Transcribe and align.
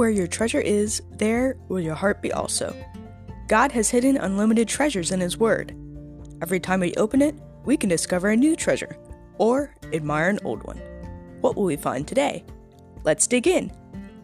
Where 0.00 0.08
your 0.08 0.28
treasure 0.28 0.62
is, 0.62 1.02
there 1.18 1.58
will 1.68 1.78
your 1.78 1.94
heart 1.94 2.22
be 2.22 2.32
also. 2.32 2.74
God 3.48 3.70
has 3.72 3.90
hidden 3.90 4.16
unlimited 4.16 4.66
treasures 4.66 5.10
in 5.10 5.20
His 5.20 5.36
Word. 5.36 5.76
Every 6.40 6.58
time 6.58 6.80
we 6.80 6.94
open 6.94 7.20
it, 7.20 7.34
we 7.66 7.76
can 7.76 7.90
discover 7.90 8.30
a 8.30 8.36
new 8.36 8.56
treasure 8.56 8.96
or 9.36 9.76
admire 9.92 10.30
an 10.30 10.38
old 10.42 10.62
one. 10.62 10.78
What 11.42 11.54
will 11.54 11.64
we 11.64 11.76
find 11.76 12.08
today? 12.08 12.46
Let's 13.04 13.26
dig 13.26 13.46
in. 13.46 13.70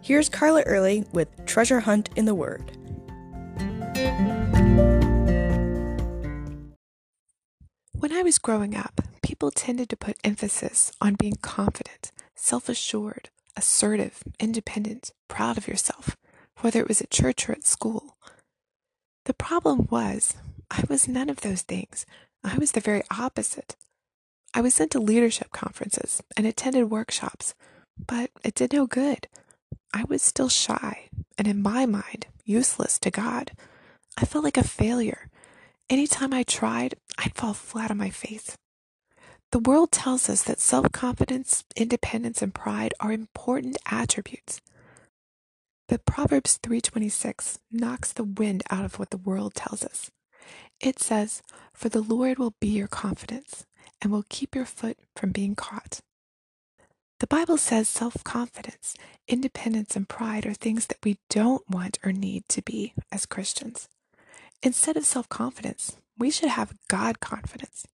Here's 0.01 0.31
Carla 0.31 0.63
Early 0.63 1.05
with 1.13 1.29
Treasure 1.45 1.81
Hunt 1.81 2.09
in 2.17 2.25
the 2.25 2.35
Word. 2.35 2.73
When 7.93 8.13
I 8.13 8.23
was 8.23 8.39
growing 8.39 8.75
up, 8.75 9.03
people 9.21 9.51
tended 9.51 9.91
to 9.91 9.97
put 9.99 10.17
emphasis 10.25 10.91
on 11.03 11.17
being 11.17 11.37
confident, 11.43 12.13
self 12.35 12.71
assured, 12.71 13.29
assertive, 13.57 14.23
independent, 14.39 15.13
proud 15.29 15.59
of 15.59 15.69
yourself, 15.69 16.17
whether 16.61 16.81
it 16.81 16.89
was 16.89 17.01
at 17.01 17.11
church 17.11 17.49
or 17.49 17.53
at 17.53 17.65
school. 17.65 18.17
The 19.25 19.35
problem 19.35 19.89
was, 19.91 20.35
I 20.71 20.85
was 20.89 21.09
none 21.09 21.31
of 21.31 21.41
those 21.41 21.63
things. 21.63 22.07
I 22.45 22.59
was 22.59 22.73
the 22.73 22.81
very 22.81 23.03
opposite. 23.11 23.77
I 24.55 24.61
was 24.61 24.75
sent 24.75 24.91
to 24.93 25.01
leadership 25.01 25.51
conferences 25.53 26.23
and 26.37 26.47
attended 26.47 26.91
workshops, 26.91 27.55
but 27.99 28.31
it 28.45 28.55
did 28.55 28.73
no 28.73 28.87
good. 28.87 29.29
I 29.93 30.05
was 30.09 30.23
still 30.23 30.49
shy, 30.49 31.09
and 31.37 31.49
in 31.49 31.63
my 31.63 31.87
mind, 31.87 32.27
useless 32.45 32.99
to 33.01 33.11
God. 33.11 33.53
I 34.17 34.25
felt 34.25 34.45
like 34.45 34.57
a 34.57 34.65
failure. 34.65 35.29
Anytime 35.91 36.33
I 36.33 36.43
tried, 36.43 36.95
I'd 37.19 37.35
fall 37.35 37.55
flat 37.55 37.91
on 37.91 37.97
my 37.97 38.11
face. 38.11 38.57
The 39.53 39.61
world 39.61 39.93
tells 39.93 40.29
us 40.29 40.43
that 40.43 40.61
self 40.61 40.91
confidence, 40.93 41.65
independence, 41.77 42.43
and 42.43 42.55
pride 42.55 42.95
are 43.01 43.13
important 43.13 43.77
attributes. 43.87 44.61
But 45.89 46.05
Proverbs 46.05 46.59
3:26 46.63 47.59
knocks 47.71 48.13
the 48.13 48.25
wind 48.25 48.65
out 48.71 48.85
of 48.85 48.99
what 48.99 49.11
the 49.11 49.17
world 49.17 49.55
tells 49.55 49.85
us. 49.85 50.11
It 50.81 50.99
says, 50.99 51.43
"For 51.73 51.89
the 51.89 52.03
Lord 52.03 52.39
will 52.39 52.55
be 52.61 52.69
your 52.69 52.89
confidence 52.89 53.65
and 54.03 54.11
will 54.11 54.25
keep 54.29 54.55
your 54.55 54.67
foot 54.67 54.99
from 55.15 55.31
being 55.31 55.55
caught." 55.55 56.01
The 57.21 57.27
Bible 57.27 57.57
says 57.57 57.89
self-confidence, 57.89 58.95
independence, 59.27 59.97
and 59.97 60.09
pride 60.09 60.45
are 60.45 60.55
things 60.55 60.87
that 60.89 61.03
we 61.03 61.19
don't 61.31 61.69
want 61.71 61.99
or 62.05 62.13
need 62.13 62.47
to 62.51 62.63
be 62.63 62.93
as 63.11 63.25
Christians. 63.25 63.89
Instead 64.63 64.97
of 64.99 65.07
self-confidence, 65.07 65.97
we 66.19 66.31
should 66.31 66.49
have 66.49 66.77
God 66.89 67.21
confidence. 67.21 67.87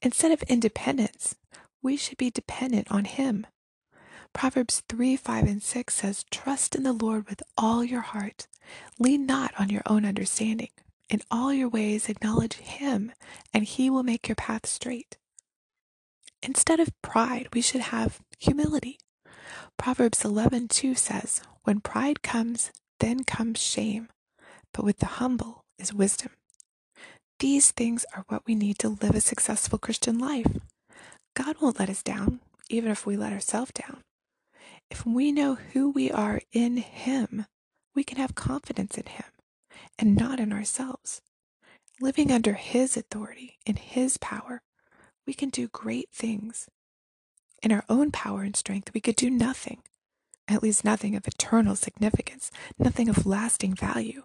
Instead 0.00 0.32
of 0.32 0.42
independence, 0.44 1.36
we 1.82 1.96
should 1.96 2.18
be 2.18 2.30
dependent 2.30 2.90
on 2.90 3.04
Him. 3.04 3.46
Proverbs 4.32 4.82
3 4.88 5.16
5 5.16 5.44
and 5.44 5.62
6 5.62 5.94
says, 5.94 6.24
Trust 6.30 6.74
in 6.74 6.82
the 6.82 6.92
Lord 6.92 7.28
with 7.28 7.42
all 7.56 7.84
your 7.84 8.00
heart. 8.00 8.46
Lean 8.98 9.26
not 9.26 9.52
on 9.58 9.68
your 9.68 9.82
own 9.86 10.04
understanding. 10.04 10.70
In 11.10 11.20
all 11.30 11.52
your 11.52 11.68
ways, 11.68 12.08
acknowledge 12.08 12.54
Him, 12.54 13.12
and 13.52 13.64
He 13.64 13.90
will 13.90 14.02
make 14.02 14.28
your 14.28 14.36
path 14.36 14.66
straight. 14.66 15.18
Instead 16.42 16.80
of 16.80 17.00
pride, 17.02 17.48
we 17.52 17.60
should 17.60 17.82
have 17.82 18.20
humility. 18.38 18.98
Proverbs 19.76 20.24
11 20.24 20.68
2 20.68 20.94
says, 20.94 21.42
When 21.64 21.80
pride 21.80 22.22
comes, 22.22 22.70
then 23.00 23.24
comes 23.24 23.60
shame, 23.60 24.08
but 24.72 24.84
with 24.84 24.98
the 24.98 25.06
humble 25.06 25.64
is 25.78 25.92
wisdom. 25.92 26.30
These 27.42 27.72
things 27.72 28.06
are 28.14 28.24
what 28.28 28.46
we 28.46 28.54
need 28.54 28.78
to 28.78 28.88
live 28.88 29.16
a 29.16 29.20
successful 29.20 29.76
Christian 29.76 30.16
life. 30.16 30.46
God 31.34 31.56
won't 31.60 31.80
let 31.80 31.90
us 31.90 32.00
down, 32.00 32.38
even 32.70 32.88
if 32.88 33.04
we 33.04 33.16
let 33.16 33.32
ourselves 33.32 33.72
down. 33.72 34.02
If 34.92 35.04
we 35.04 35.32
know 35.32 35.56
who 35.56 35.90
we 35.90 36.08
are 36.08 36.40
in 36.52 36.76
Him, 36.76 37.46
we 37.96 38.04
can 38.04 38.18
have 38.18 38.36
confidence 38.36 38.96
in 38.96 39.06
Him 39.06 39.24
and 39.98 40.14
not 40.14 40.38
in 40.38 40.52
ourselves. 40.52 41.20
Living 42.00 42.30
under 42.30 42.52
His 42.52 42.96
authority 42.96 43.58
and 43.66 43.76
His 43.76 44.18
power, 44.18 44.62
we 45.26 45.34
can 45.34 45.48
do 45.48 45.66
great 45.66 46.10
things. 46.14 46.68
In 47.60 47.72
our 47.72 47.82
own 47.88 48.12
power 48.12 48.42
and 48.42 48.54
strength, 48.54 48.94
we 48.94 49.00
could 49.00 49.16
do 49.16 49.30
nothing, 49.30 49.82
at 50.46 50.62
least 50.62 50.84
nothing 50.84 51.16
of 51.16 51.26
eternal 51.26 51.74
significance, 51.74 52.52
nothing 52.78 53.08
of 53.08 53.26
lasting 53.26 53.74
value 53.74 54.22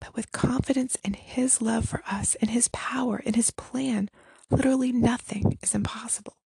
but 0.00 0.14
with 0.14 0.32
confidence 0.32 0.96
in 1.04 1.14
His 1.14 1.60
love 1.60 1.88
for 1.88 2.02
us, 2.10 2.34
in 2.36 2.48
His 2.48 2.68
power, 2.68 3.18
in 3.18 3.34
His 3.34 3.50
plan, 3.50 4.08
literally 4.50 4.92
nothing 4.92 5.58
is 5.62 5.74
impossible. 5.74 6.36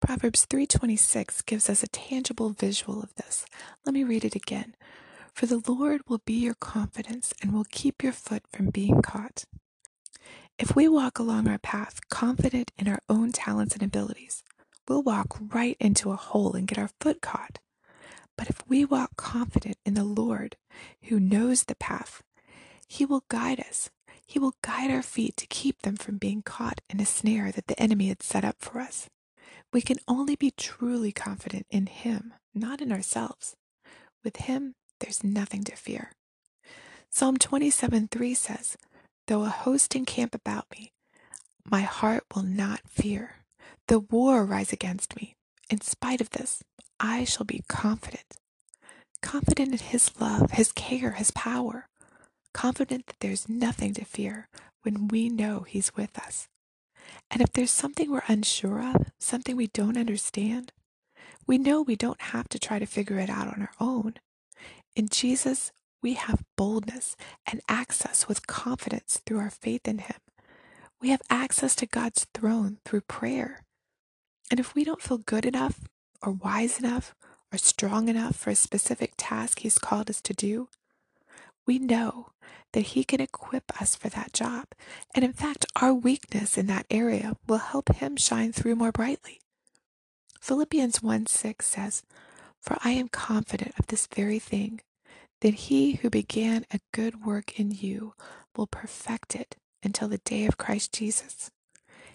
Proverbs 0.00 0.46
3:26 0.46 1.44
gives 1.46 1.70
us 1.70 1.82
a 1.82 1.88
tangible 1.88 2.50
visual 2.50 3.02
of 3.02 3.14
this. 3.14 3.46
Let 3.84 3.94
me 3.94 4.04
read 4.04 4.24
it 4.24 4.36
again. 4.36 4.74
For 5.32 5.46
the 5.46 5.62
Lord 5.66 6.02
will 6.08 6.22
be 6.24 6.34
your 6.34 6.54
confidence 6.54 7.34
and 7.42 7.52
will 7.52 7.66
keep 7.70 8.02
your 8.02 8.12
foot 8.12 8.42
from 8.52 8.70
being 8.70 9.02
caught. 9.02 9.44
If 10.58 10.74
we 10.74 10.88
walk 10.88 11.18
along 11.18 11.48
our 11.48 11.58
path 11.58 12.08
confident 12.08 12.72
in 12.78 12.88
our 12.88 13.00
own 13.08 13.32
talents 13.32 13.74
and 13.74 13.82
abilities, 13.82 14.42
we'll 14.88 15.02
walk 15.02 15.36
right 15.40 15.76
into 15.78 16.12
a 16.12 16.16
hole 16.16 16.54
and 16.54 16.66
get 16.66 16.78
our 16.78 16.90
foot 17.00 17.20
caught. 17.20 17.58
But 18.36 18.48
if 18.48 18.66
we 18.68 18.84
walk 18.84 19.16
confident 19.16 19.76
in 19.84 19.94
the 19.94 20.04
Lord, 20.04 20.56
who 21.08 21.20
knows 21.20 21.64
the 21.64 21.74
path, 21.76 22.22
He 22.86 23.04
will 23.04 23.24
guide 23.28 23.60
us. 23.60 23.90
He 24.26 24.38
will 24.38 24.54
guide 24.62 24.90
our 24.90 25.02
feet 25.02 25.36
to 25.36 25.46
keep 25.46 25.82
them 25.82 25.96
from 25.96 26.18
being 26.18 26.42
caught 26.42 26.80
in 26.90 27.00
a 27.00 27.06
snare 27.06 27.52
that 27.52 27.68
the 27.68 27.80
enemy 27.80 28.08
had 28.08 28.22
set 28.22 28.44
up 28.44 28.56
for 28.58 28.80
us. 28.80 29.08
We 29.72 29.80
can 29.80 29.98
only 30.08 30.36
be 30.36 30.50
truly 30.50 31.12
confident 31.12 31.66
in 31.70 31.86
Him, 31.86 32.34
not 32.54 32.80
in 32.80 32.90
ourselves. 32.92 33.54
With 34.24 34.36
Him, 34.36 34.74
there's 35.00 35.22
nothing 35.22 35.62
to 35.64 35.76
fear. 35.76 36.12
Psalm 37.10 37.36
27 37.36 38.08
3 38.08 38.34
says, 38.34 38.76
Though 39.26 39.44
a 39.44 39.48
host 39.48 39.94
encamp 39.94 40.34
about 40.34 40.66
me, 40.72 40.92
my 41.64 41.82
heart 41.82 42.24
will 42.34 42.42
not 42.42 42.80
fear. 42.88 43.36
The 43.88 44.00
war 44.00 44.44
rise 44.44 44.72
against 44.72 45.16
me. 45.16 45.36
In 45.70 45.80
spite 45.80 46.20
of 46.20 46.30
this, 46.30 46.62
I 46.98 47.24
shall 47.24 47.44
be 47.44 47.62
confident. 47.68 48.36
Confident 49.26 49.72
in 49.72 49.78
His 49.78 50.12
love, 50.20 50.52
His 50.52 50.70
care, 50.70 51.10
His 51.10 51.32
power. 51.32 51.88
Confident 52.54 53.08
that 53.08 53.16
there's 53.18 53.48
nothing 53.48 53.92
to 53.94 54.04
fear 54.04 54.48
when 54.82 55.08
we 55.08 55.28
know 55.28 55.66
He's 55.66 55.96
with 55.96 56.16
us. 56.16 56.46
And 57.28 57.42
if 57.42 57.52
there's 57.52 57.72
something 57.72 58.08
we're 58.08 58.22
unsure 58.28 58.80
of, 58.80 59.10
something 59.18 59.56
we 59.56 59.66
don't 59.66 59.96
understand, 59.96 60.70
we 61.44 61.58
know 61.58 61.82
we 61.82 61.96
don't 61.96 62.20
have 62.22 62.48
to 62.50 62.58
try 62.60 62.78
to 62.78 62.86
figure 62.86 63.18
it 63.18 63.28
out 63.28 63.48
on 63.48 63.62
our 63.62 63.72
own. 63.80 64.14
In 64.94 65.08
Jesus, 65.08 65.72
we 66.00 66.14
have 66.14 66.44
boldness 66.56 67.16
and 67.50 67.60
access 67.68 68.28
with 68.28 68.46
confidence 68.46 69.20
through 69.26 69.40
our 69.40 69.50
faith 69.50 69.88
in 69.88 69.98
Him. 69.98 70.20
We 71.02 71.08
have 71.08 71.22
access 71.28 71.74
to 71.76 71.86
God's 71.86 72.28
throne 72.32 72.78
through 72.84 73.00
prayer. 73.02 73.64
And 74.52 74.60
if 74.60 74.76
we 74.76 74.84
don't 74.84 75.02
feel 75.02 75.18
good 75.18 75.44
enough 75.44 75.80
or 76.22 76.30
wise 76.30 76.78
enough 76.78 77.12
strong 77.58 78.08
enough 78.08 78.36
for 78.36 78.50
a 78.50 78.54
specific 78.54 79.12
task 79.16 79.60
He's 79.60 79.78
called 79.78 80.10
us 80.10 80.20
to 80.22 80.34
do, 80.34 80.68
we 81.66 81.78
know 81.78 82.30
that 82.72 82.88
He 82.92 83.04
can 83.04 83.20
equip 83.20 83.80
us 83.80 83.96
for 83.96 84.08
that 84.08 84.32
job. 84.32 84.66
And 85.14 85.24
in 85.24 85.32
fact, 85.32 85.66
our 85.80 85.92
weakness 85.92 86.56
in 86.56 86.66
that 86.66 86.86
area 86.90 87.36
will 87.46 87.58
help 87.58 87.94
Him 87.94 88.16
shine 88.16 88.52
through 88.52 88.76
more 88.76 88.92
brightly. 88.92 89.40
Philippians 90.40 91.02
1 91.02 91.26
6 91.26 91.66
says, 91.66 92.02
For 92.60 92.76
I 92.84 92.90
am 92.90 93.08
confident 93.08 93.74
of 93.78 93.88
this 93.88 94.06
very 94.06 94.38
thing, 94.38 94.80
that 95.40 95.54
He 95.54 95.94
who 95.94 96.10
began 96.10 96.64
a 96.72 96.80
good 96.92 97.24
work 97.24 97.58
in 97.58 97.70
you 97.72 98.14
will 98.56 98.66
perfect 98.66 99.34
it 99.34 99.56
until 99.82 100.08
the 100.08 100.18
day 100.18 100.46
of 100.46 100.56
Christ 100.56 100.92
Jesus. 100.92 101.50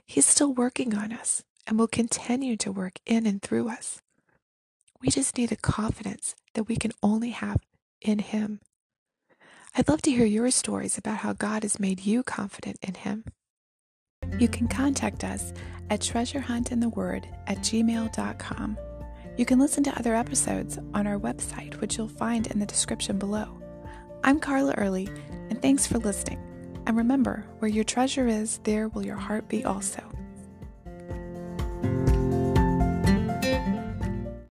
He's 0.05 0.25
still 0.25 0.53
working 0.53 0.95
on 0.95 1.11
us 1.13 1.43
and 1.67 1.77
will 1.77 1.87
continue 1.87 2.57
to 2.57 2.71
work 2.71 2.99
in 3.05 3.25
and 3.25 3.41
through 3.41 3.69
us. 3.69 4.01
We 5.01 5.09
just 5.09 5.35
need 5.37 5.51
a 5.51 5.55
confidence 5.55 6.35
that 6.53 6.65
we 6.65 6.75
can 6.75 6.91
only 7.01 7.31
have 7.31 7.57
in 8.01 8.19
Him. 8.19 8.59
I'd 9.75 9.89
love 9.89 10.01
to 10.03 10.11
hear 10.11 10.25
your 10.25 10.51
stories 10.51 10.97
about 10.97 11.17
how 11.17 11.33
God 11.33 11.63
has 11.63 11.79
made 11.79 12.05
you 12.05 12.21
confident 12.21 12.77
in 12.81 12.93
Him. 12.93 13.25
You 14.37 14.47
can 14.47 14.67
contact 14.67 15.23
us 15.23 15.53
at 15.89 16.01
treasurehuntintheword 16.01 17.25
at 17.47 17.57
gmail.com. 17.59 18.77
You 19.37 19.45
can 19.45 19.59
listen 19.59 19.83
to 19.85 19.97
other 19.97 20.13
episodes 20.13 20.77
on 20.93 21.07
our 21.07 21.17
website, 21.17 21.79
which 21.81 21.97
you'll 21.97 22.07
find 22.07 22.45
in 22.47 22.59
the 22.59 22.65
description 22.65 23.17
below. 23.17 23.59
I'm 24.23 24.39
Carla 24.39 24.73
Early, 24.77 25.09
and 25.49 25.59
thanks 25.61 25.87
for 25.87 25.97
listening. 25.97 26.39
And 26.85 26.95
remember, 26.95 27.45
where 27.57 27.71
your 27.71 27.83
treasure 27.83 28.27
is, 28.27 28.59
there 28.65 28.87
will 28.89 29.05
your 29.05 29.17
heart 29.17 29.47
be 29.47 29.65
also. 29.65 30.10